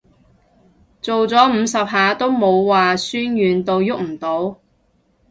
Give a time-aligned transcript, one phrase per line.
[0.99, 4.57] 做咗五十下都冇話痠軟到郁唔到